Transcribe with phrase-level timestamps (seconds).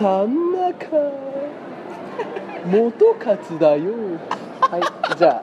[0.00, 0.86] さんなか
[2.64, 3.92] 元勝だよ。
[4.62, 4.80] はい
[5.18, 5.42] じゃあ。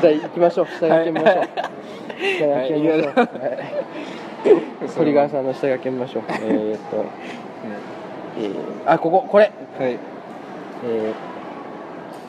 [0.00, 0.66] じゃあ行きましょう。
[0.66, 1.44] 下書き見ましょう、
[2.38, 3.28] 下書き見ましょう、
[4.96, 6.22] 鳥川さんの下書き見ましょう。
[6.30, 7.04] えー、っと、
[8.38, 8.54] えー、
[8.86, 9.52] あこここれ。
[9.78, 9.98] はい。
[10.86, 11.12] え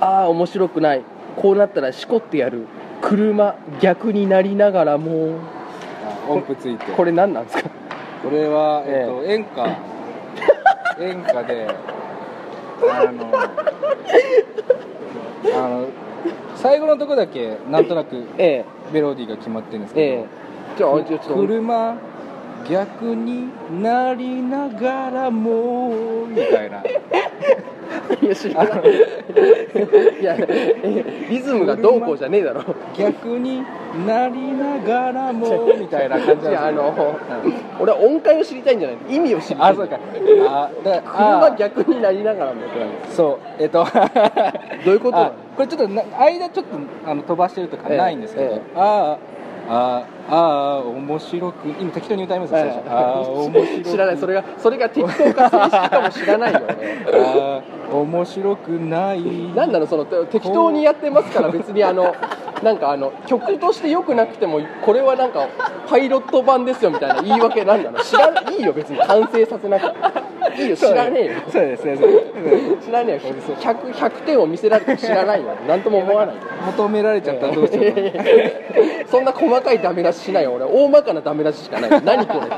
[0.01, 1.01] ー、ああ面白くない。
[1.37, 2.67] こうなったらしこってやる。
[3.01, 5.37] 車逆になりながらも。
[6.27, 6.91] あ音符ついて。
[6.91, 7.69] これ何なんですか？
[8.21, 9.90] これは、えっと演歌
[11.03, 11.67] 演歌で
[12.89, 13.31] あの
[15.53, 15.89] あの
[16.55, 20.25] 最後のとこだけなんとなくえメロディーが決まってるんですええけえ。
[20.77, 21.35] じゃあど、ちょっと。
[21.35, 21.97] 車
[22.69, 23.49] 逆に
[23.81, 26.83] なりながらもみたいな
[28.35, 32.63] 知らないいやえリズムがどうこうじゃねえだろ。
[32.97, 33.63] 逆に
[34.05, 37.17] なりながらもみたいな感じいやあの
[37.79, 39.71] 俺は音階を知りたいんじゃない意味を知りたい。
[39.71, 39.99] あそうか。
[40.47, 42.61] あだ車あ逆になりながらも
[43.09, 43.85] そうえっと。
[44.85, 45.33] どういうこと？
[45.57, 48.61] これちょっとな間ちょっとあの飛ばしてるとかええないんですけど、ええ。
[48.79, 49.17] ああ
[49.69, 53.89] ああ面白く今適当に歌いますよ最初、ああ面白く。
[53.91, 54.17] 知らない。
[54.17, 57.05] それがそれが適当か正式かも知らないよね。
[57.13, 59.21] ああ面白くない。
[59.53, 62.15] なんなのそのて適当にやってますから別にあの
[62.63, 65.47] なんかあの曲として良くなくてもこれはなんか
[65.87, 67.99] パイロット版ですよみたいな言い訳なんなの。
[67.99, 68.99] 知らいいよ別に。
[68.99, 70.31] 完成させなくて。
[70.57, 71.31] いいよ知らねえよ。
[71.49, 71.97] そうですね
[72.83, 75.55] 知らねえよ 100, 100点を見せられても知らないよ。
[75.67, 76.41] なんとも思わないよ。
[76.67, 77.85] 求められちゃったらどうしよう
[79.11, 80.53] そんな細かいダメ出ししないよ。
[80.53, 82.03] 俺大まかなダメ出ししかない。
[82.03, 82.55] 何これって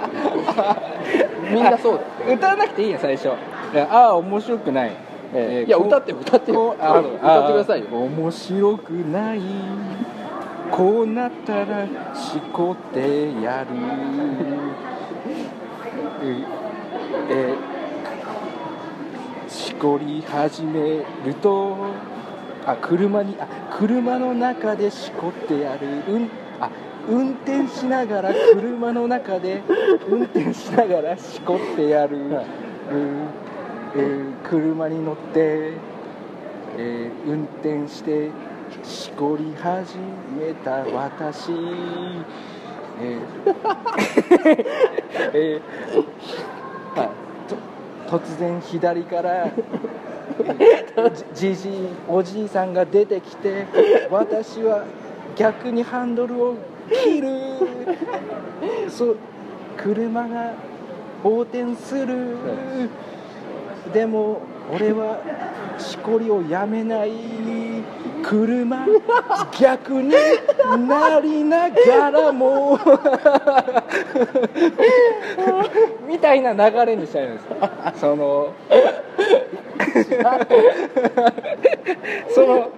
[1.51, 2.35] みんなそうだよ。
[2.35, 3.29] 歌わなくていいや最初。
[3.29, 4.91] ああ面白くない、
[5.33, 7.03] ええいや歌ってよ歌って 歌っ
[7.47, 7.87] てくださいよ。
[7.91, 9.41] あ面白くない。
[10.69, 12.99] こうなったらしこって
[13.41, 13.67] やる。
[17.29, 17.55] ええ
[19.47, 21.75] しこり始めると
[22.65, 26.13] あ車にあ車の中でしこってやる。
[26.13, 26.29] うん
[26.65, 26.69] あ
[27.09, 29.61] 運転しながら車の中で
[30.07, 32.45] 運転しながらしこってやる、はい。
[32.91, 33.27] うん
[33.95, 35.73] うん車に乗って、
[36.77, 38.29] えー運転して
[38.83, 39.97] しこり始
[40.37, 43.21] めた私、えー
[45.33, 47.09] えーはい。
[48.09, 49.47] と突然左から
[51.33, 53.65] じじじいおじいさんが出てきて
[54.09, 54.83] 私は
[55.35, 56.55] 逆にハンドルを
[56.89, 57.29] 切る。
[58.89, 59.17] そう
[59.77, 60.53] 車が
[61.23, 62.37] 横転する。
[63.93, 64.41] でも
[64.73, 65.19] 俺は
[65.77, 67.11] しこりをやめない。
[68.23, 68.85] 車
[69.59, 70.13] 逆に
[70.87, 72.79] なりながらも。
[76.07, 77.45] みたいな流れにしたいんです。
[77.99, 78.53] その
[82.33, 82.69] その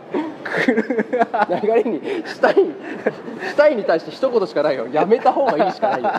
[1.61, 4.87] 流れにしたいしたいに対して一言しかないよ。
[4.91, 6.09] やめた方がいいしかないよ。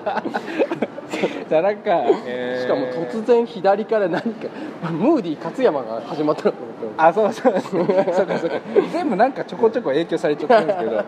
[1.49, 1.91] じゃあなんか、
[2.27, 2.63] えー。
[2.63, 4.49] しかも突然左から何か
[4.91, 8.57] ムーディ勝山が始まったのかと思ったあそうそうそうそうかそうか。
[8.93, 11.05] 全部なんかちょこちょこ影響されちゃってるんですけど。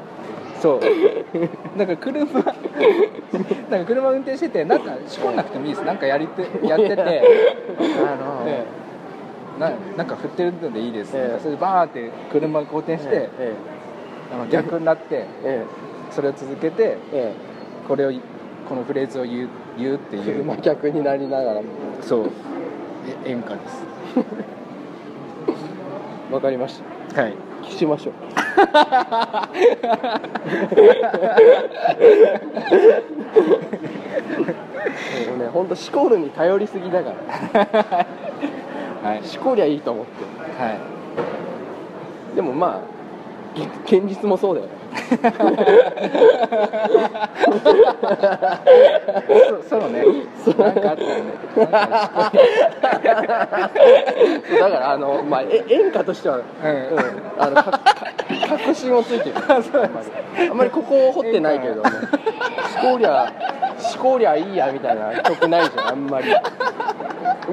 [0.61, 1.79] そう。
[1.79, 5.85] なんか車なんか車運転しててなんか仕込んなくてもいいです。
[5.85, 7.23] なんかやりてやってて。
[7.81, 8.88] あので
[9.59, 11.41] ななんか振ってるのでいいです、ええ。
[11.41, 13.55] それでバーンって車が横転して、ええ
[14.33, 15.65] あの逆になってえ
[16.11, 17.37] それを続けてええ。
[17.89, 18.13] これを
[18.69, 19.49] このフレーズを言う
[19.79, 20.45] 言うってえいう。
[20.45, 21.69] 車逆になりながらも。
[22.03, 22.31] そう。
[23.25, 23.85] え演歌です。
[26.33, 26.83] わかりまし
[27.15, 27.35] はい。
[27.65, 28.15] たしましょう。
[35.29, 37.13] もうね本当シコールに頼りすぎだか
[37.53, 38.07] ら
[39.03, 39.25] はい。
[39.25, 40.79] しこりゃいいと思ってはい。
[42.37, 42.99] でもまあ
[43.59, 44.73] げ現実もそうだよね。
[49.69, 50.05] そそうね。
[50.59, 51.33] なんかあったよね。
[51.57, 51.67] だ
[54.61, 56.45] からあの、まあ、え演歌としては、うん。
[56.45, 56.53] うん。
[57.39, 57.81] あのか
[58.41, 59.35] か確信をついてる。
[60.51, 63.33] あんまりここを掘ってないけれども「しこりゃ
[63.79, 66.27] しこりゃいいや」みたいな曲ないじゃんあんまり。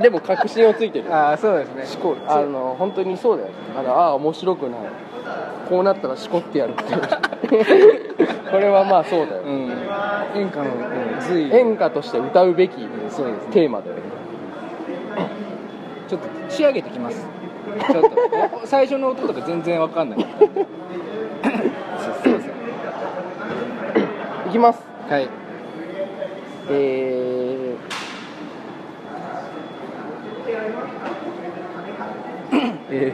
[0.02, 1.14] でも確信をついてる。
[1.14, 1.86] ああそうですね。
[1.86, 4.80] しこあの本当にそうだよあのああ面白くない。
[5.70, 8.16] こうなったらしこってやるっていう。
[8.52, 9.72] これはまあそうだよ、うん。
[10.36, 13.52] 演歌の、うん、随演歌として歌うべきそうですね。
[13.52, 14.02] テーマだよね。
[16.08, 17.26] ちょっと仕上げてきます
[17.80, 18.10] ちょっと
[18.64, 20.20] お最初の音とか全然わかんない。
[20.20, 20.26] す
[22.30, 22.52] いません
[24.48, 24.80] いきます
[25.10, 25.30] はい。
[26.70, 33.14] えーえ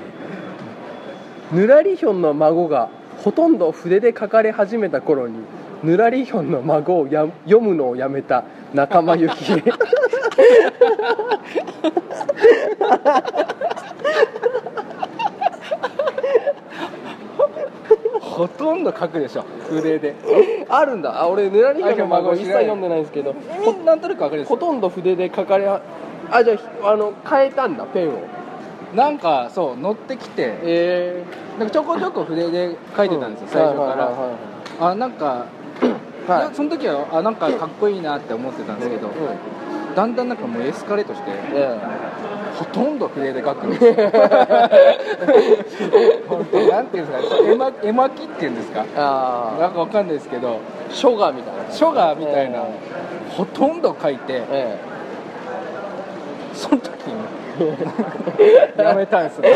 [1.52, 1.56] ー。
[1.56, 2.90] ぬらりひょんの孫が
[3.24, 5.40] ほとんど筆で書かれ始めた頃に
[5.84, 8.44] ぬらりひょんの孫をや読むのをやめた
[8.74, 9.64] 仲間由紀恵
[18.20, 19.44] ほとんど書くでしょ。
[19.70, 20.16] 筆で。
[20.70, 21.22] あるんだ。
[21.22, 23.34] あ俺ぬらりひの孫一切読んでないんですけど。
[23.34, 25.82] ほなんとなくわかるんですほとんど筆で書かれは
[26.32, 28.14] あじゃああの変えたんだペンを。
[28.96, 30.58] なんかそう乗ってきて。
[30.64, 31.24] え
[31.60, 35.46] なんかちょこちょこ筆で書いてたんですよ、最初から、あなんか、
[36.28, 36.56] はい。
[36.56, 39.14] その時はあなんかかっこいいなって思ってたんですけど、うん
[39.96, 41.78] だんだんなんかもうエスカレートして、え
[42.58, 43.94] ほとんど筆で書くんですよ。
[46.28, 48.86] 本 当なんていうんですか絵巻絵巻っていうんですか。
[48.96, 50.54] あなんかわかんないですけどあ
[50.94, 51.72] 書画みたいな。
[51.72, 52.62] 書画みたいな、え
[53.30, 54.78] ほとんど書いてえ。
[56.54, 57.14] その時に
[58.78, 59.50] やめたんですね。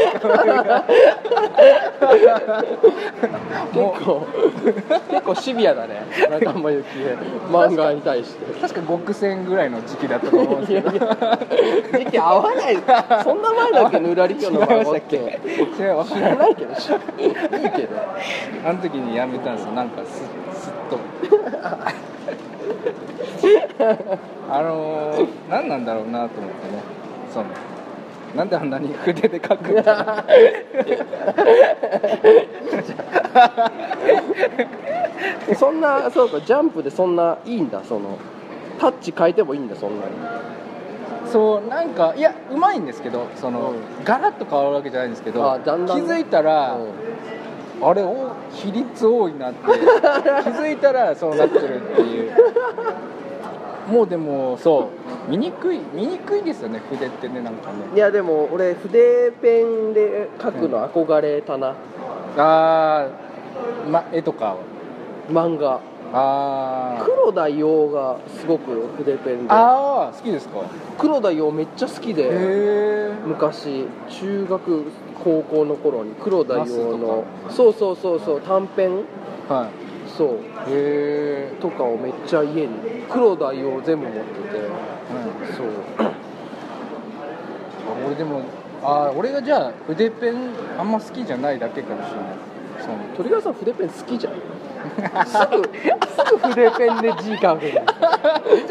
[3.73, 4.27] も 結構
[5.09, 6.03] 結構シビアだね。
[6.29, 7.17] 仲間由紀恵。
[7.51, 8.51] 漫画に対して。
[8.51, 11.07] う確か極戦ぐらいの時期だったと思うんですけど。
[11.97, 12.77] 時期合わない。
[13.23, 15.15] そんな前だっけぬらりきょの孫って。
[15.15, 16.55] 違う知らない。
[16.55, 17.95] けどいいけど。
[18.65, 19.71] あの時にやめたんですよ。
[19.71, 20.23] なんかす
[20.61, 20.99] すっと。
[24.49, 26.95] あのー、何なんだろうなと思ってね。
[27.35, 27.45] その
[28.35, 30.23] なんであんなに筆で書くんだ
[35.57, 38.17] そんなそうかジャンプでそんないいんだその
[38.79, 40.11] タッチ変えてもいいんだそんなに。
[41.31, 43.75] そうなんかいやうまいんですけどその、うん。
[44.03, 46.01] ガラッと変わるわけじゃないんですけどあだんだん。
[46.01, 46.77] 気づいたら、
[47.81, 49.69] あれお比率多いなって気
[50.49, 52.31] づいたらそうなってるっていう
[53.89, 54.89] もうでもそ
[55.27, 57.77] う見にくい見にくいですよね筆ってねなんかね。
[57.93, 61.75] いやでも俺筆ペンで描くの憧れたな、
[62.37, 64.57] あー、ま、絵とかは
[65.29, 65.79] 漫画。
[66.13, 67.03] あー。
[67.05, 69.47] 黒田洋がすごく筆ペンで。
[69.49, 70.61] あー好きですか？
[70.97, 73.87] 黒田洋めっちゃ好きへでえ昔。
[74.09, 74.83] 中学
[75.23, 76.65] 高校の頃に黒田洋
[76.97, 79.03] のそうそうそうそう短編？
[79.49, 79.69] は
[80.07, 80.29] そう。
[80.29, 80.33] いへ
[80.69, 82.69] えとかをめっちゃ家に
[83.09, 84.59] 黒田洋全部持ってて。
[85.55, 85.67] そう。
[88.07, 88.41] 俺でも
[88.83, 90.35] あー俺がじゃあ筆ペン
[90.77, 92.25] あんま好きじゃないだけかもしれない。
[92.81, 94.33] その鳥川さん筆ペン好きじゃん。
[95.25, 95.63] すぐ
[96.07, 97.83] すぐ筆ペンで字書くじゃ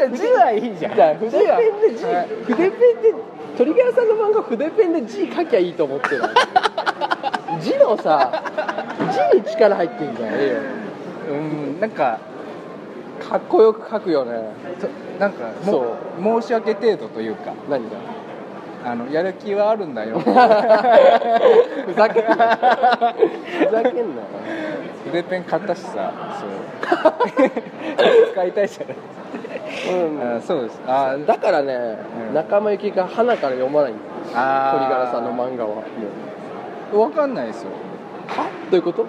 [0.07, 0.95] あ字はいいじゃん。
[0.95, 3.13] じゃあ筆ペンで字、はい筆ペンで
[3.57, 6.21] 鳥川さんの漫画筆ペンで字書きゃいいと思ってる
[7.61, 8.43] 字のさ
[9.31, 10.57] 字に力入ってんじゃんえ
[11.29, 12.34] うんなんかえよ
[13.29, 14.53] かっこよく書くよね。
[14.79, 14.87] そ
[15.19, 17.53] なんかも申し訳程度というか。
[17.69, 17.97] 何が？
[18.87, 20.19] あのやる気はあるんだよ。
[20.21, 20.31] ふ
[21.95, 22.33] ざけんな。
[22.35, 24.21] ふざけんな
[25.05, 26.11] 筆ペン買ったしさ。
[26.39, 26.49] そう。
[28.31, 28.97] 使いたいじゃない。
[29.91, 30.37] うん。
[30.37, 30.79] あそうです。
[30.85, 31.97] あだからね、
[32.29, 32.33] うん。
[32.35, 34.07] 仲間由紀が花から読まないんだよ。
[34.35, 35.69] あ鳥柄さんの漫画は。
[35.71, 35.81] も
[36.93, 37.71] うわかんないですよ。
[38.27, 38.43] は？
[38.69, 39.07] どういうこと？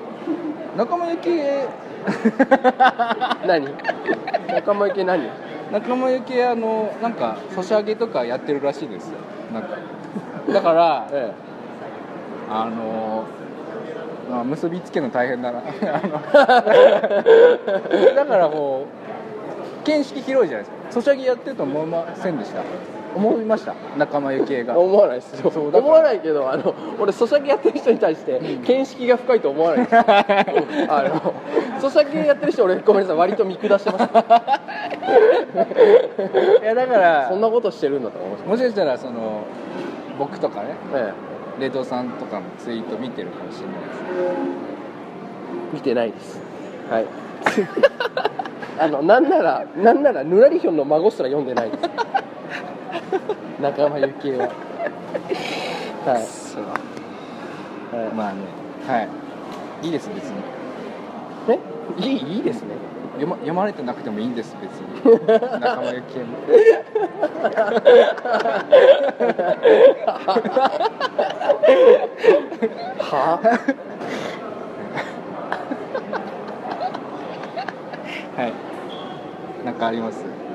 [0.79, 1.67] 仲間由紀恵
[3.47, 3.69] 何？
[4.49, 5.31] 仲間由紀何？
[5.73, 9.09] 仲間由紀恵あのなんかソシャゲとかやってるらしいです。
[9.11, 9.19] よ
[9.53, 9.69] なんか。
[10.53, 11.33] だからえ
[12.49, 13.25] あの
[14.31, 15.61] まあ結びつけるの大変だな。
[18.15, 18.87] だからこ
[19.85, 20.77] う見識広いじゃないですか。
[20.91, 22.63] ソシャゲやってると思いませんでした
[23.17, 24.79] 思いました仲間由紀恵えが。
[24.79, 25.51] 思わないですよ。
[25.51, 25.85] そうだから。
[25.85, 34.05] 思わないけどあの俺ソシャゲやってる人に対して見識が深いと思わないですあのソシャゲやってる人俺ごめんなさい割と見下してます。
[36.63, 38.45] いやだからそんなことしてるんだと思います。
[38.49, 39.45] もしかしたらその
[40.19, 41.13] 僕とかねえ
[41.59, 44.01] レドさんとかのツイート見てるかもしれないです。
[45.73, 46.41] え見てないです。
[46.91, 47.07] はい。
[48.79, 51.83] あのなんならなんならぬらりひょんの孫すら読んでないです
[53.61, 54.49] 仲間由紀恵は
[56.07, 56.23] はい。
[56.23, 56.65] そう。
[56.65, 58.15] はい。
[58.15, 58.39] まあね。
[58.87, 59.09] はい。
[59.87, 60.37] いいです別に。
[61.49, 61.59] ね
[61.99, 62.69] いいいいですね。
[63.15, 65.21] 読ま読まれてなくてもいいんです別に。
[65.61, 66.37] 仲間由紀恵も
[72.99, 73.41] は？
[78.37, 78.53] はい。
[79.65, 80.46] なんかあります？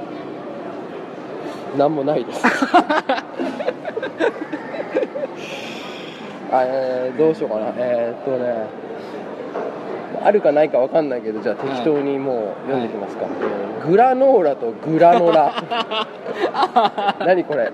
[1.78, 2.42] なんもないです。
[6.54, 7.74] あえーどうしようかな。
[7.78, 8.68] えーっとね
[10.24, 15.52] あるかないかわかんないけどじゃあ適当にもう読んでいきますか、えーグラノーラとグラノラ。
[17.26, 17.72] 何これ？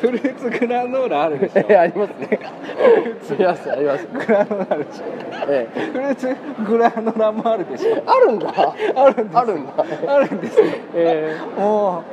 [0.00, 1.64] フルーツグラノーラあるでしょ。
[1.68, 2.38] えありますね
[2.82, 5.04] ありますありますグラノーラあるでしょ
[5.48, 5.80] ええ。
[5.92, 6.36] フルーツ
[6.66, 8.02] グラノーラもあるでしょ。
[8.06, 8.74] あるんだ。
[8.96, 9.72] あるんですあるんだ。
[10.08, 10.66] あるんですよ。
[10.94, 12.04] えも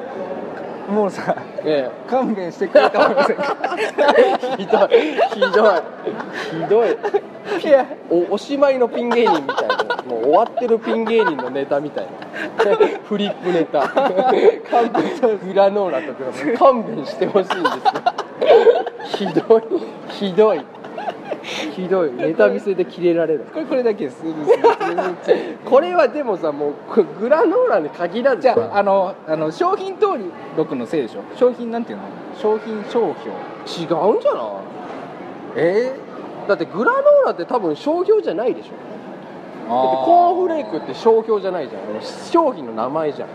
[0.90, 2.10] うもうさええ。
[2.10, 3.56] 勘弁してくれたませんか
[4.18, 4.90] えひどい。
[5.34, 5.82] ひどい。
[6.50, 6.98] ひどい。
[7.64, 7.86] いや。
[8.10, 10.04] おおしまいのピン芸人みたいな。
[10.08, 12.12] もう終わってるピン芸人のネタみたいな。
[13.04, 13.88] フリップネタ。
[13.88, 19.64] 勘弁グラノーラとか勘弁してほしいんですよひどい。
[20.10, 20.62] ひどい。
[21.76, 22.12] ひどい。
[22.12, 23.46] ネタ見せでキレられる。
[23.54, 24.24] これこれだけです。
[25.66, 30.22] これはでもさもうこグラノーラに限らずじゃさああのあの商品登
[30.58, 31.22] 録のせいでしょ。
[31.38, 32.04] 商品なんていうの？
[32.40, 33.32] 商品商標。
[33.32, 34.54] 違うんじゃない？
[35.56, 35.96] え？
[36.48, 38.70] だってグラノーラって多分商標じゃないでしょ。
[38.70, 41.82] ー、だってコーンフレークって商標じゃないじゃん。
[42.32, 43.30] 商品の名前じゃん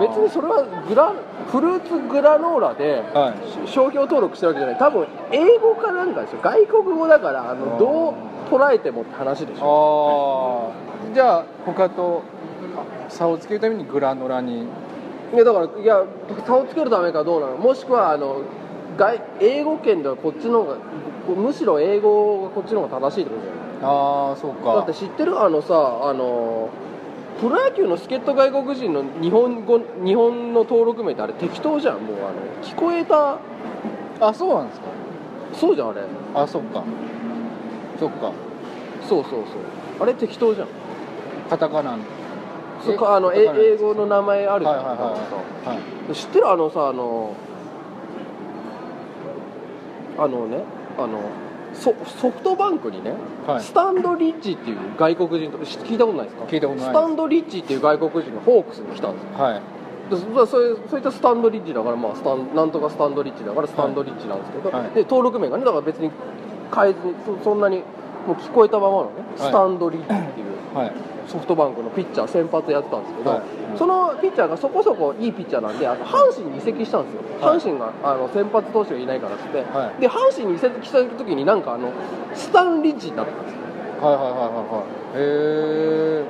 [0.00, 1.12] 別にそれはグラ
[1.48, 3.68] フルーツグラノーラではい。
[3.68, 4.78] 商標登録してるわけじゃない。
[4.78, 6.40] 多分英語かなんかですよ。
[6.42, 8.14] 外国語だからあのどう
[8.50, 10.72] 捉えてもって話でしょ。
[10.72, 12.22] ああじゃあ他と
[13.08, 14.62] 差をつけるためにグラノラに。
[15.34, 16.04] いやだからいや
[16.46, 17.56] 差をつけるためかどうなの。
[17.56, 18.42] もしくはあの
[18.96, 20.76] 外英語圏ではこっちの方が
[21.36, 23.60] むしろ英語がこっちの方が正しいってことじゃない。
[23.82, 24.76] ああそうか。
[24.76, 25.38] だって知ってる？
[25.38, 26.70] あのさあの
[27.40, 33.38] プロ野球の助っ人外国人の日本語日本の登録名ってあれ適当じゃんもうあの聞こえた？
[34.20, 34.86] あそうなんですか？
[35.52, 36.02] そうじゃんあれ。
[36.34, 36.82] あそっか。
[37.98, 38.32] そっか。
[39.06, 39.42] そうそうそう。
[40.00, 40.68] あれ適当じゃん。
[41.50, 41.98] カタカナの。
[42.84, 46.14] そうかあのえ英語の名前あるじゃん、はいはいはいはい。
[46.14, 46.48] 知ってる？
[46.48, 47.34] あのさあの
[50.18, 50.62] あのね
[50.98, 51.20] あの
[51.76, 53.12] ソソフトバンクにね、
[53.46, 53.60] はい。
[53.60, 56.44] スタンドリッジっていう外国人と知聞いたことないですか？
[56.44, 59.44] 聞いたことないスタンドリッジっていう外国人がホークスに来たんですよ。
[59.44, 59.60] はい。
[60.10, 64.90] でそそういうそういったスタンドリッジだから、まあ、スタンなんとかスタンドリッジだからスタンドリッジなんですけど、はい。
[64.90, 66.10] で登録名がねだから別に
[66.74, 67.78] 変えずにそそんなに
[68.26, 70.76] もう聞こえたままのねスタンドリッジっていう。
[70.76, 73.42] はいソフトバンクのピッチャー先発やってたんですけど、はい。
[73.76, 77.58] そのピッチャーがそこそこいいピッチャーなんであの阪神に移籍したんですよ、はい。
[77.58, 80.00] 阪神があの先発投手がいないからって、はい。
[80.00, 81.92] で阪神に移籍した時になんかあの
[82.34, 83.60] スタンリッジになったんですよ。
[84.00, 85.16] はいはいはいはいはい。
[85.16, 85.20] へ
[86.22, 86.24] え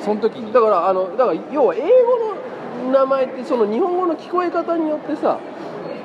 [0.00, 0.52] その時に？
[0.52, 1.86] だからあのだから要は英語
[2.86, 5.38] の名前ってその日本語の聞こえ方によってさ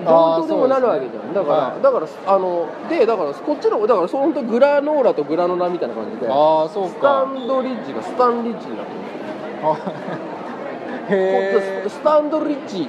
[0.05, 1.81] どうとでもなるわけじゃん、だから、はい。
[1.81, 6.27] だからあのでだからこっちのだからその本当グラノーラとグラノラみたいな感じで。
[6.29, 8.97] ああそうスタかンドリッジがスタンリッジになってる。
[11.07, 12.87] んですスタンドリッジ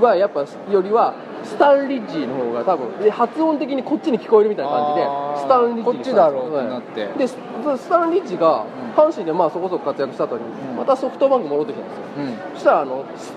[0.00, 5.06] はやっぱよりはスタンリッジの方が多分で発音的にこっちに聞こえるみたいな感じで
[5.40, 7.04] スタンリッジにこっちだろうってなって。
[7.06, 7.36] はいでス
[7.78, 10.76] スタンリッジが阪神でまあそこそこ活躍した後にうん。
[10.76, 12.04] またソフトバンク戻ってきたんですよ。
[12.18, 12.54] うん。
[12.54, 13.32] そしたらあのス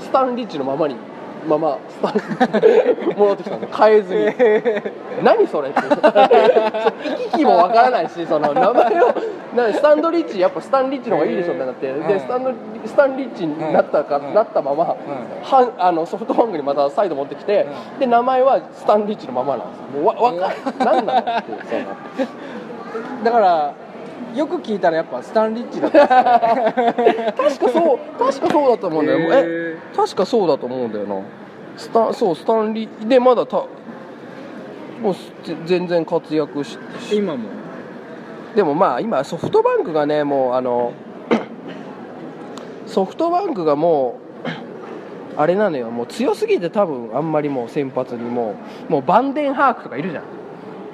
[0.00, 0.96] スタンリッジのままに
[1.46, 4.24] ままスタン戻ってきたんです変えずに。
[5.24, 5.80] 何それって。
[5.80, 9.14] 行き来もわからないしその名前を。
[9.56, 11.90] なスタンドリッジやっぱスタンリッジの方がいいでしょってなって。
[11.90, 12.06] うん。
[12.06, 12.50] でスタンド
[12.84, 14.34] スタンリッジになったか、うん。
[14.34, 17.98] なったまま、はあのソフトバンクにまた再度持ってきて、うん。
[18.00, 21.84] で名前はスタンリッジのままなんですもうわわかん何なのっていうその。
[23.24, 23.72] だから
[24.36, 26.72] よく聞いたらやっぱスタンリッチだった。
[26.72, 31.22] んですね確かそう確かそうだと思うんだよえへ確かそうだと思うんだよな。
[31.76, 33.56] スタそうスタンリーでまだた
[35.02, 35.32] もうす
[35.66, 37.48] 全然活躍しし今も。
[38.54, 40.92] でもまあ今ソフトバンクがねもうあの
[42.86, 44.18] ソフトバンクがも
[45.36, 45.90] うあれなのよ。
[45.90, 48.54] もう強すぎて多分あんまりもう先発にも
[48.88, 50.24] うもうバンデンハークとかいるじゃん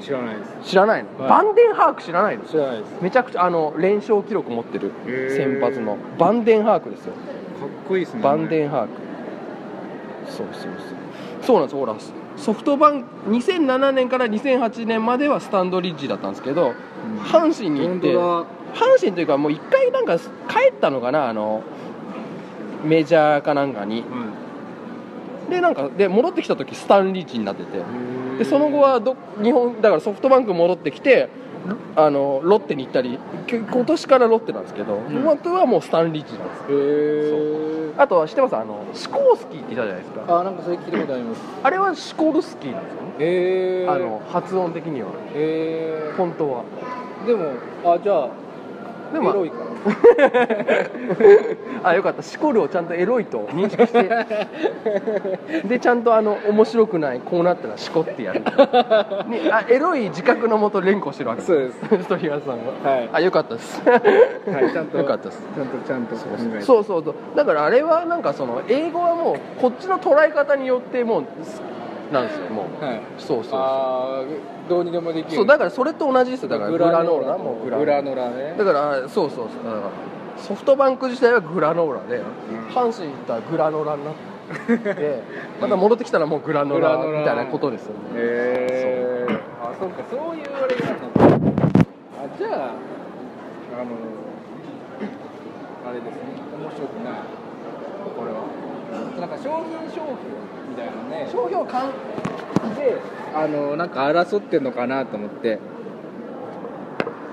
[0.03, 0.71] 知らないです。
[0.71, 1.29] 知らないの、はい。
[1.31, 2.45] バンデンハーク知らないの？
[2.45, 2.95] 知らないです。
[3.01, 4.93] めちゃくちゃあの連勝記録持ってる。
[5.07, 5.37] へー。
[5.37, 5.97] 先発の。
[6.19, 7.13] バンデンハークですよ。
[7.13, 7.19] か
[7.67, 8.23] っこいいですね。
[8.23, 8.89] バンデンハーク。
[10.31, 10.73] そうそうそう。
[11.43, 11.95] そうなんですほら
[12.37, 16.73] ソフトバンク2007年から2008年まではスタンドリッジだったんですけど、
[17.25, 20.25] 阪神に行って本阪神というかもう一回なんか帰
[20.71, 21.29] ったのかな？
[21.29, 21.63] あの
[22.85, 24.05] メジャーかなんかに。
[25.51, 27.79] でなんかで戻ってきた時スタンリッジになってて
[28.43, 31.29] でその後はど日本だからソフトバンク戻ってきて
[31.67, 35.23] ロあのロッテに行ったりき今年からロッテなんですけど、ん。
[35.23, 36.55] 本当はもうスタンリッジなんで
[37.95, 38.57] すあとは知ってます？
[38.57, 40.41] あのシコースキーって言ったじゃないですか。
[40.41, 41.43] あなんかそれ聞いたことあります。
[41.63, 43.03] あれはシコルスキーなんですよ。
[43.03, 45.09] ね、へえあの発音的には。
[45.09, 46.65] へえ本当は。
[47.27, 47.53] でも
[47.85, 48.31] あじゃあ
[49.13, 49.65] でもエロいから
[51.83, 52.23] あよかった。
[52.23, 53.41] しこるをちゃんとエロいと。
[53.53, 54.03] 認識して。
[55.69, 58.41] でちゃんとあの面白くないこうなったらしこってやる。
[59.29, 62.03] にあエロい自覚のもと連呼してるわけそうです。
[62.05, 63.09] ストリガーさんがはい。
[63.13, 63.83] あよかったです。
[63.89, 64.03] はい
[64.73, 65.43] ちゃんとよかったです。
[65.55, 67.15] ちゃんとちゃんとそうそうそう。
[67.35, 71.25] だからあれはなんかその英語はもうこっちの捉え方によってもう
[72.13, 72.85] なんですよもう。
[72.85, 73.61] はいそうそうそう。
[73.61, 74.25] ああ
[74.69, 75.37] どうにでもできる。
[75.37, 76.49] そうだからそれと同じですよ。
[76.49, 77.85] だからグラノーラもうグラノーラ。
[77.85, 78.55] グラノーラね。
[78.57, 79.65] だからそうそうそう。
[79.65, 79.91] だから
[80.37, 82.23] ソフトバンク自体はグラノーラで、ん。
[82.69, 84.33] 阪神行ったらグラノーラになって。
[85.61, 87.99] また戻ってきたらもうグラノーラみたいなことですよね。
[88.17, 91.65] へえあそうかそういうあれがあったのか。
[92.25, 93.91] あじゃああの
[95.89, 96.21] あれですね。
[96.61, 97.13] 面白くない。
[98.17, 98.63] これは。
[99.21, 100.17] なんか商品消費
[100.73, 101.29] みたいなね。
[101.31, 101.93] 商標関
[102.77, 102.97] で
[103.35, 105.59] あのなんか争ってんのかなと思って。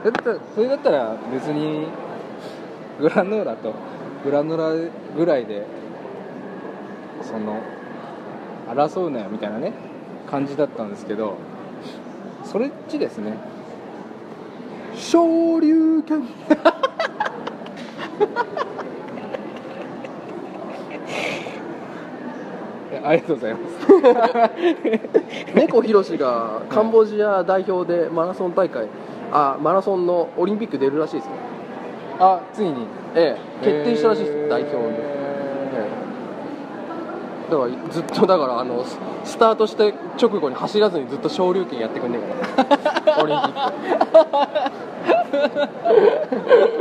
[0.04, 1.88] だったらそれだったら別に
[3.00, 3.74] グラノーラと
[4.24, 5.66] グラノーラぐらいで
[7.22, 7.62] その
[8.70, 9.74] 争うなよみたいなね
[10.30, 11.38] 感じだったんですけど
[12.46, 13.34] それっちですね。
[14.96, 16.28] 昇竜拳
[23.04, 23.88] えありがとうございます。
[25.56, 28.88] 猫ひろしがカンボジア代表でマラソン大会
[29.32, 31.32] あマラソンのオリンピック出るらしいですよ
[32.20, 32.88] あついに。
[33.16, 34.96] ええ決定したらしいです代表に、え
[37.50, 37.52] え。
[37.52, 42.78] だからずっとだからあのススタートして直後に走らずにずっと昇竜拳やってくんねえか
[43.18, 43.74] らオリンピック。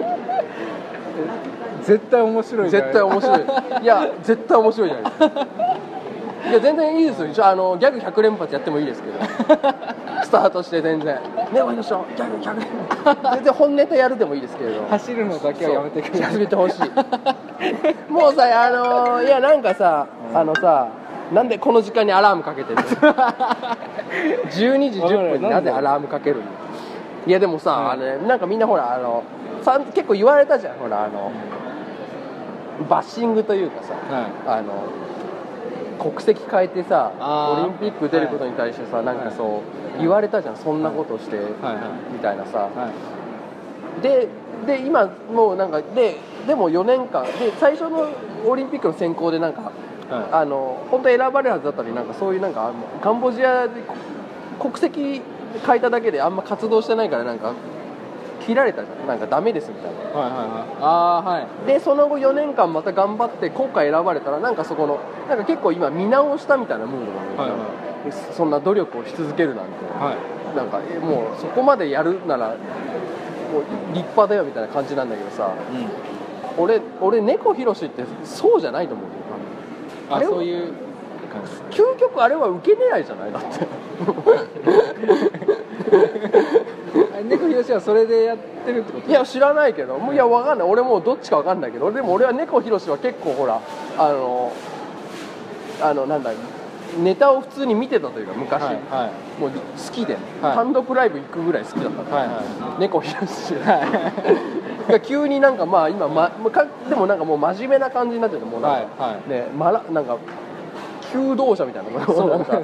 [1.85, 2.71] 絶対面白い？
[2.71, 3.41] 絶対面白い。
[3.83, 5.47] いや絶対面白いじゃないですか
[6.47, 7.29] いや全然いいですよ。
[7.29, 9.19] 一応あのギャグ100連発やってもいいですけど。
[10.23, 11.17] スタートして全然
[11.53, 12.67] 「ねおいのしょギャグ100連
[13.05, 14.83] 発」全然本ネタやるでもいいですけれど。
[14.91, 16.21] 走るのだけはやめてくれ。
[16.21, 18.13] やめてほしい。
[18.13, 20.89] もうさあのいやなんかさあのさ
[21.33, 26.43] なんでこの時間にアラームかけてるの？12時10分になぜアラームかけるの？
[27.27, 27.91] いやでもさ、うん。
[27.91, 29.23] あのねなんかみんなほらあの
[29.63, 30.75] さん結構言われたじゃん。
[30.77, 31.31] ほらあの
[32.89, 33.95] バッシングというかさ。
[34.15, 34.27] はい。
[34.47, 34.73] あの
[35.99, 39.63] 国籍変えてさオリンピック出ることに対してさ、なんかそ
[39.97, 40.57] う言われたじゃん。
[40.57, 42.13] そんなことして、はいはい。
[42.13, 42.93] みたいなさ、は
[43.99, 44.03] い。
[44.03, 44.29] で
[44.67, 48.09] で今もうなんかででも4年間で最初の
[48.47, 49.73] オリンピックの選考でなんかはい。
[50.33, 52.73] あの本当選ばれるはずだったのになんかそういうなんか
[53.03, 55.21] カンボジアでこ国籍
[55.67, 57.55] 変えただけであんま活動してないからなんか
[58.49, 59.07] 切られたじゃん。
[59.07, 60.19] なんかダメですみたいな。
[60.19, 60.49] はいはいはい。
[60.81, 61.47] ああはい。
[61.67, 67.57] でその後4年間また頑張って今回選ばれたらなんかそこのなんか結構今見直したみたいなムードなのよ、はいは
[68.07, 69.71] でそんな努力をし続けるなんて。
[70.01, 70.57] はい。
[70.57, 72.57] なんかえもうそこまでやるならもう
[73.93, 75.53] 立派だよみたいな感じなんだけどさ。
[76.57, 76.63] うん。
[76.65, 79.13] 俺俺猫ひろしってそうじゃないと思うよ。
[80.11, 80.73] ああれはそういう
[81.31, 81.79] 感じ。
[81.83, 83.33] 究極あれは受け狙いじゃない？
[83.33, 83.67] だって
[87.63, 89.99] しはそれでやってるってこといや知らないけど。
[89.99, 90.69] もういやわかんない。
[90.69, 91.91] 俺もうどっちかわかんないけど。
[91.93, 93.61] でも俺は猫ひろしは結構ほら
[93.99, 94.53] あの
[95.81, 96.33] あのなんだ
[97.03, 100.55] ネタを普通に見てたというか昔、はいはもう好きで、はい。
[100.55, 103.53] 単独ライブ行くぐらい好きだったいはいは猫ひろし。
[103.53, 103.77] いは
[104.89, 104.91] い。
[104.93, 106.33] が急になんかまあ今、ま、
[106.89, 109.31] でもなんかもう真面目な感じになっててもうなんか、はいはい。
[109.31, 110.17] ねマラなんか
[111.13, 112.07] 弓道者みたいななん
[112.45, 112.61] か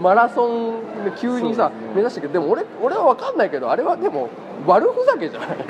[0.00, 1.74] マラソンで急にさ、ね。
[1.94, 4.28] 目指してけどでも俺俺は分かんないけどあれはでも
[4.66, 5.48] 悪ふざけじゃない？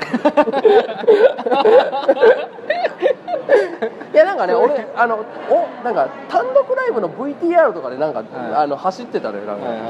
[4.13, 8.27] いやなんかね俺あのおなんか単独ライブの VTR とかでなんか、はい。
[8.55, 9.87] あの走ってたのよなんか,、はいはい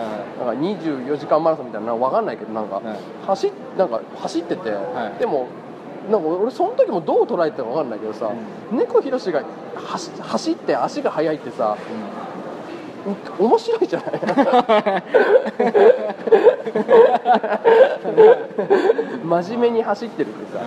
[0.57, 2.83] なんか24時間マラソンみたいなの分かんないけどなんか、はい。
[3.25, 4.73] 走っなんか走ってて、い。
[5.19, 5.47] でも
[6.11, 8.29] なんか俺その時もどう捉えてたか分かんないけどさ、
[8.71, 9.41] 猫ひろしが
[9.75, 12.24] 走走って足が速いってさう
[13.39, 15.03] 面白いじゃない？
[19.25, 20.61] 真面目に走ってるってさ、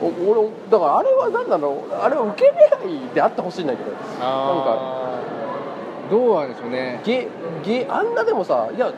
[0.00, 2.50] お俺だからあれは何なのあれは受け
[2.86, 3.90] 狙いであってほしいんだけど。
[3.90, 4.78] なんか。
[6.10, 7.00] どうなんでしょうね。
[7.04, 7.26] ゲ
[7.64, 8.92] ゲあんなでもさいや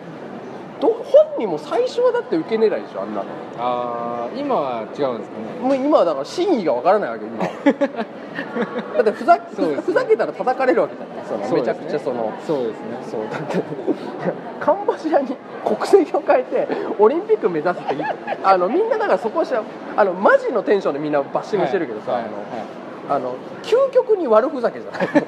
[0.81, 3.29] ど本人も最初はだって受け狙いでしょあんなの。
[3.59, 5.61] ああ今は違うんですかね。
[5.61, 7.45] もう今はだから真意がわからないわけ今。
[7.45, 7.49] は
[8.97, 9.39] だってふざ
[9.85, 11.27] ふざけたら叩かれるわけじゃない。
[11.27, 12.99] そのめちゃくちゃそのそうですね。
[13.03, 13.59] そうだって
[14.61, 18.03] カンボジアに国籍を変えてオリンピック目指すっていい
[18.43, 19.65] あのみんなだからそこは
[19.97, 22.31] あのマジのテンションでみんなバッシングしてるけどさ、はいはい。
[22.31, 22.39] あの
[23.11, 25.09] あの究極に悪ふざけじゃない。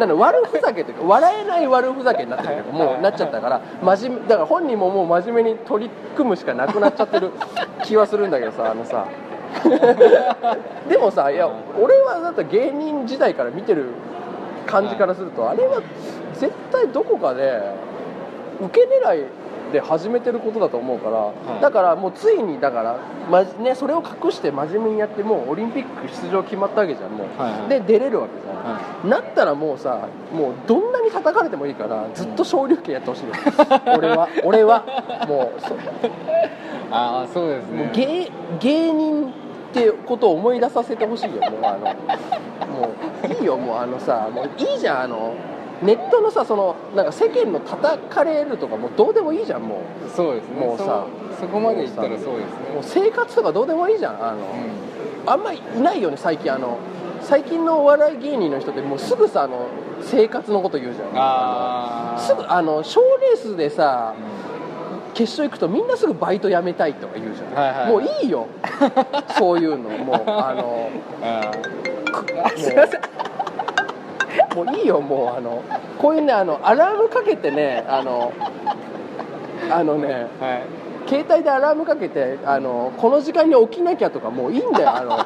[0.00, 7.30] あの悪ふざけというか笑えない悪ふざけになってるけどはいもうなっちゃったから真面目だから本人ももう真面目に取り組むしかなくなっちゃってる
[7.82, 9.04] 気はするんだけどさあのさ。
[10.88, 11.48] でもさいや
[11.80, 13.86] 俺はだって芸人時代から見てる
[14.66, 15.80] 感じからするとあれは
[16.34, 17.62] 絶対どこかで
[18.60, 19.24] 受け狙い
[19.72, 21.60] で始めてることだと思うから、い。
[21.60, 22.98] だからもうついにだから、
[23.30, 27.68] まね、それを隠して真面目にやってもうオリンピック出場決まったわけじゃんもう、はいはい。
[27.68, 33.32] で出れるわけじゃん、はなったらもうさもうどんなに叩かれてもいいからずっと昇竜拳やってほしいよ。
[33.96, 34.84] 俺は俺は。
[35.28, 35.74] もうそ
[36.90, 37.84] ああそうですね。
[37.84, 41.42] もう芸芸人ってことを思い出させてほしいよ。
[41.50, 41.94] もうあのも
[43.24, 43.56] ういいよ。
[43.56, 45.34] もうあのさもういいじゃんあの
[45.82, 49.82] ネットのさそのなんか世間の叩かれるとかもうどうでもいいじゃんも
[50.14, 50.56] そうですね。
[50.60, 51.06] もうさ。
[51.34, 52.36] そそこまでいったらそうですね。
[52.72, 54.40] うもう生活とかどうでもいいじゃんあの、う
[55.26, 56.78] あんまいないよね最近あの
[57.20, 59.68] 最近のお笑い芸人の人ってもうすぐさあの
[60.02, 61.12] 生活のこと言うじゃん。
[61.12, 64.14] んああすぐあの賞レースでさ
[65.12, 67.92] う決勝行くとみんなすぐバイト辞めたいとか言うじゃん、はいはい。
[67.92, 68.46] もういいよ。
[69.38, 70.90] そういうのもうあの
[71.22, 71.52] んあも
[73.24, 73.27] う
[74.54, 75.62] もういいよもうあの
[75.98, 78.32] こういうねあのアラームかけてねあの
[79.70, 80.62] あのねーはい。
[81.08, 85.18] 携帯でアラームかけてあのこの時間に起きなきゃとかもういいんだよあの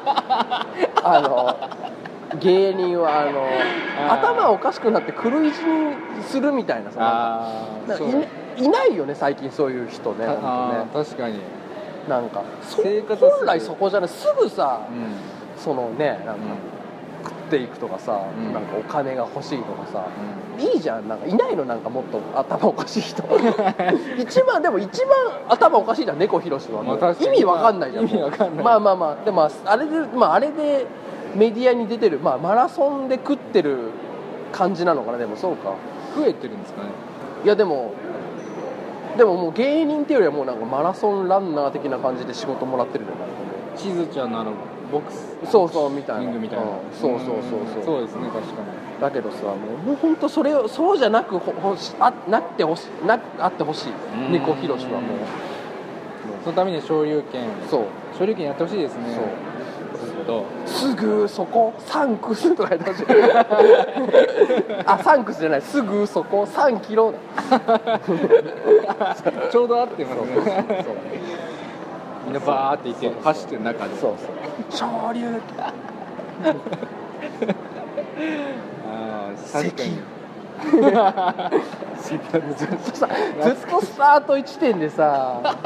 [1.03, 7.51] あの芸人はあの頭おかしくなって狂い死にするみたいなさ
[8.57, 11.39] いいないよね最近そういう人ねあ本ー確かに。
[12.07, 12.43] なんか
[13.19, 14.09] 本来そこじゃない。
[14.09, 15.61] すぐさうん。
[15.61, 16.82] そのねなんか食
[17.55, 18.53] っていくとかさ、うん。
[18.53, 20.07] なんかお金が欲しいとかさ
[20.57, 21.07] ういいじゃん。
[21.07, 21.65] なんかいないの？
[21.65, 23.23] なんかもっと頭おかしい人。
[24.17, 25.15] 一番でも一番
[25.49, 26.17] 頭おかしいじゃん。
[26.19, 26.81] 猫ひろしは。
[26.83, 28.05] まあ意味わかんないじゃん。
[28.05, 28.65] 意味わかんない。
[28.65, 29.25] まあまあまあ。
[29.25, 30.87] でもあれでまああれで
[31.35, 33.91] メディアに出てるまあマラソンで食ってる
[34.51, 35.17] 感じなのかな。
[35.17, 35.73] でもそうか。
[36.15, 36.89] 増えてるんですかね。
[37.43, 37.91] いやでも
[39.17, 44.51] でももう芸人っていうよりはもうなんかマラソンランナー的な感じで仕事もらってるんだよなんかしずちゃんのあの
[44.93, 46.21] ボックスそうそうみたいな。
[46.21, 46.69] リングみたいな、うん。
[46.93, 47.37] そうそうそう
[47.73, 47.83] そう。
[47.83, 49.01] そうですね確かに。
[49.01, 49.55] だけどさもう
[49.87, 53.91] もう本当それをそうじゃなくほほしあなってほしなあってほしい。
[53.91, 54.31] うん。
[54.31, 55.01] 猫ひろしはもう。
[56.43, 57.83] そのために昇竜拳そう。
[58.17, 59.15] 昇竜拳やってほしいですね。
[59.15, 59.25] そう。
[60.65, 63.05] すぐそこサンクスとか言ってほしい。
[64.85, 65.61] あサンクスじゃない。
[65.61, 67.13] すぐそこ3キロ。
[67.49, 67.59] だ
[69.51, 70.95] ちょうど合ってますそうそうねそう
[72.33, 73.95] みんなバーって行って走ってる中で。
[73.99, 74.29] そうそう。
[74.71, 75.39] 昇竜
[78.87, 80.01] ああ確かに。
[82.01, 82.17] ず
[82.65, 83.07] っとさ
[83.43, 85.57] ずっとスタート地点でさ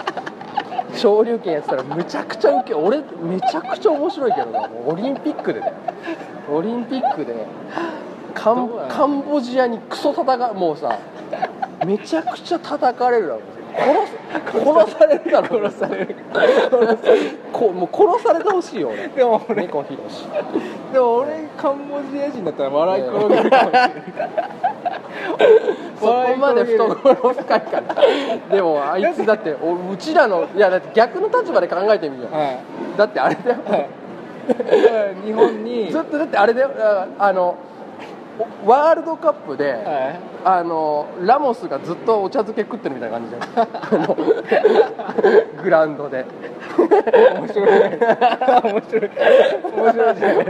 [0.94, 4.70] 昇竜拳やってたらむちゃくちゃウケ俺めちゃくちゃ面白いけどな。
[4.86, 5.62] オリンピックで。
[5.62, 5.72] ね
[6.52, 7.34] オリンピックで。
[8.34, 11.00] カンボジアにクソ戦うもうさ
[11.86, 13.42] めちゃくちゃ叩かれるだろ
[13.78, 14.18] 殺す
[14.66, 15.70] 殺されるだろ。
[15.70, 16.16] 殺される。
[17.54, 19.08] こもう殺されてほしいよ俺。
[19.10, 20.26] でも俺猫ひろし。
[20.92, 23.92] でも俺カンボジア人だったら笑い転げるかもしれない。
[26.00, 27.96] そこまで懐深いから。
[28.56, 32.34] でもあいつだっておうちらのいやだって逆の立場で考えてみよう。
[32.34, 32.60] はい。
[32.98, 33.58] だってあれだよ。
[33.58, 36.72] だから日本にずっとだってあれだよ。
[36.80, 37.77] ああのお
[38.66, 40.20] ワールドカップで、はい。
[40.46, 43.44] あのラモスがずっとお茶漬け食ってるみたいな感じじゃん。
[43.64, 43.68] あ
[44.08, 44.16] の
[45.64, 46.26] グラウンドで。
[46.78, 47.70] 面白い。
[47.70, 48.02] 面白い。
[48.64, 49.12] 面白い。
[49.94, 50.46] じゃない。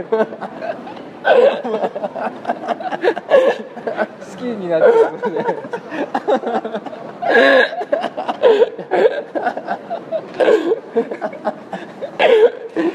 [4.30, 5.44] 好きになってるので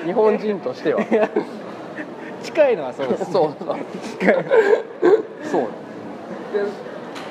[0.05, 1.01] 日本人としては
[2.53, 3.55] 近いのはそうですそう。
[3.63, 3.77] そう
[5.43, 5.67] そう。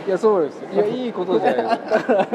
[0.06, 2.28] いやそうですいやいいことじゃないですか。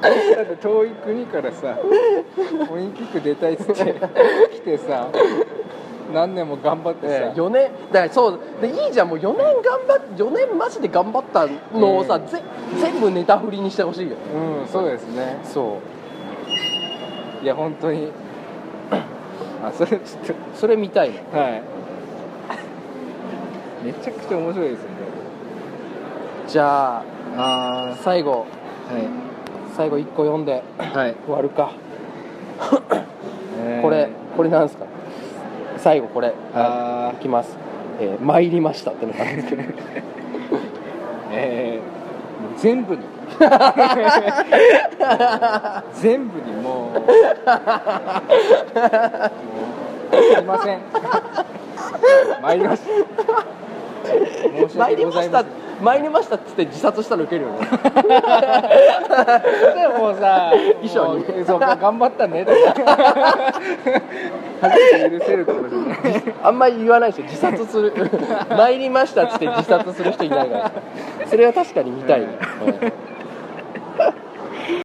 [0.00, 0.10] だ
[0.42, 1.76] って遠い国からさ
[2.70, 3.74] オリンピック出たいっつって
[4.52, 5.08] 来てさ
[6.12, 9.08] 何年も頑張ってさ、ええ4年だからそうでいいじゃん。
[9.08, 11.46] もう4年頑張っ4年マジで頑張った
[11.76, 12.26] のをさ、うん。
[12.26, 12.42] ぜ
[12.80, 14.16] 全部ネタ振りにしてほしいよ。
[14.34, 15.38] うんそうですね。
[15.44, 15.80] そ
[17.40, 17.44] う。
[17.44, 18.12] いや本当に
[19.64, 20.00] あそれちょっ
[20.54, 21.62] それ見たいはい。
[23.86, 24.94] めちゃくちゃ面白いですよね。
[26.46, 27.02] じゃあ
[27.36, 28.46] あ最後。
[28.90, 29.02] あはい。
[29.76, 30.62] 最後1個読んで。
[30.78, 31.70] はい、終わるか、
[33.60, 33.82] えー。
[33.82, 34.86] これこれなんですか？
[35.76, 36.32] 最後これ。
[36.54, 37.56] あいきます、
[38.00, 39.62] えー参りましたってのがあるんですけど。
[39.62, 39.66] ー
[41.32, 43.02] えー全部に。
[45.94, 46.57] 全部に
[50.10, 50.80] すいません。
[52.42, 52.88] 参りました
[54.08, 55.44] 申し参訳りました。
[55.80, 57.58] 参りましたっつって自殺したらウケるよね。
[57.60, 57.68] で
[59.88, 61.24] もさ衣装に。
[61.44, 62.44] そう頑張ったね。
[62.44, 62.58] とか
[64.60, 65.78] 初めて許せるかもしれ
[66.12, 67.24] ないあんまり言わないでしょ。
[67.24, 67.92] 自殺する。
[68.50, 70.72] 参りましたっつって自殺する人いないから。
[71.26, 72.26] それは確かに見たいね、
[72.66, 72.92] うん